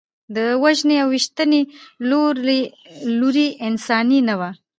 د 0.35 0.37
وژنې 0.63 0.95
او 1.03 1.07
ویشتنې 1.13 1.61
لوری 3.19 3.47
انساني 3.67 4.19
نه 4.27 4.35
و. 4.39 4.41